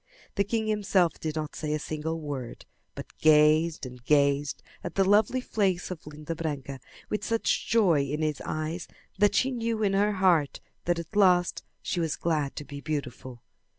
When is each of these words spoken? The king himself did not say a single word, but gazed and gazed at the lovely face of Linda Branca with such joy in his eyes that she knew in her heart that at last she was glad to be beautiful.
The 0.33 0.43
king 0.43 0.65
himself 0.65 1.19
did 1.19 1.35
not 1.35 1.55
say 1.55 1.73
a 1.73 1.77
single 1.77 2.19
word, 2.19 2.65
but 2.95 3.15
gazed 3.19 3.85
and 3.85 4.03
gazed 4.03 4.63
at 4.83 4.95
the 4.95 5.03
lovely 5.07 5.41
face 5.41 5.91
of 5.91 6.07
Linda 6.07 6.33
Branca 6.33 6.79
with 7.11 7.23
such 7.23 7.67
joy 7.67 8.01
in 8.05 8.23
his 8.23 8.41
eyes 8.43 8.87
that 9.19 9.35
she 9.35 9.51
knew 9.51 9.83
in 9.83 9.93
her 9.93 10.13
heart 10.13 10.59
that 10.85 10.97
at 10.97 11.15
last 11.15 11.63
she 11.83 11.99
was 11.99 12.15
glad 12.15 12.55
to 12.55 12.65
be 12.65 12.81
beautiful. 12.81 13.43